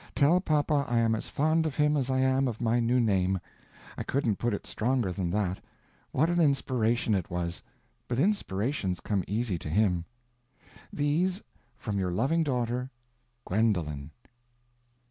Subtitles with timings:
[0.15, 3.39] Tell papa I am as fond of him as I am of my new name.
[3.95, 5.63] I couldn't put it stronger than that.
[6.11, 7.61] What an inspiration it was!
[8.07, 10.05] But inspirations come easy to him.
[10.91, 11.43] These,
[11.77, 12.89] from your loving daughter,
[13.45, 14.09] GWENDOLEN.